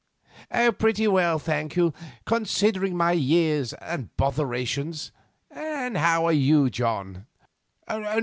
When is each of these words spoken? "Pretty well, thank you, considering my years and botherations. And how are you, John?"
"Pretty 0.79 1.07
well, 1.07 1.37
thank 1.37 1.75
you, 1.75 1.93
considering 2.25 2.97
my 2.97 3.11
years 3.11 3.73
and 3.73 4.09
botherations. 4.17 5.11
And 5.51 5.95
how 5.95 6.25
are 6.25 6.33
you, 6.33 6.71
John?" 6.71 7.27